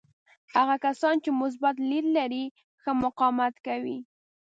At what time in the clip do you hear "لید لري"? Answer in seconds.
1.89-2.43